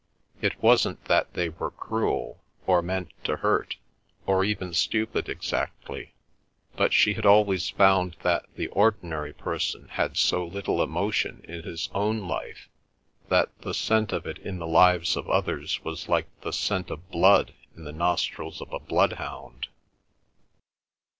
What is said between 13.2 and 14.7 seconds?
that the scent of it in the